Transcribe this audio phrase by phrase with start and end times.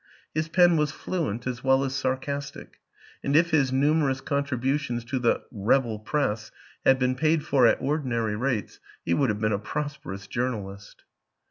[0.33, 2.79] His pen was fluent as well as sarcastic,
[3.23, 6.49] and if his numerous con tributions to the" rebel" press
[6.83, 11.03] had been paid for at ordinary rates he would have been a prosperous journalist.